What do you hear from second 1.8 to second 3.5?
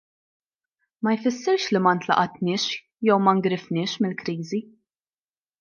ma ntlaqatniex jew ma